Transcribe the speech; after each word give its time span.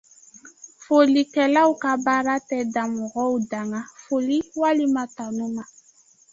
Fɔlikɛlaw 0.83 1.69
ka 1.81 1.91
baara 2.05 2.35
tɛ 2.47 2.57
dan 2.73 2.89
mɔgɔw 2.99 3.33
danga, 3.51 3.79
foli 4.03 4.37
walima 4.59 5.03
tanu 5.15 5.45
ma. 5.55 5.63